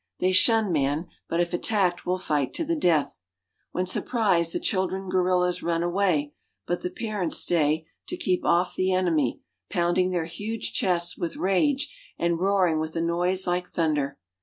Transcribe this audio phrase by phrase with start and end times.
[0.17, 3.21] They shun man, but if attacked will fight to the death.
[3.71, 6.33] When surprised the children gorillas run away,.
[6.67, 9.33] m'/p ;>■ liiit the parents stay ■.V to keep off the en i:my,
[9.69, 12.95] pounding their huge chests with ^.ar ^ *a^<ii,j'i idL rage, and roaring, V ^^^■^Jkb^^^B^ with
[12.95, 14.17] a noise like thunder.